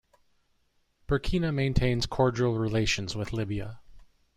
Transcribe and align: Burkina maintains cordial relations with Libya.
Burkina 1.07 1.53
maintains 1.53 2.07
cordial 2.07 2.57
relations 2.57 3.15
with 3.15 3.33
Libya. 3.33 3.81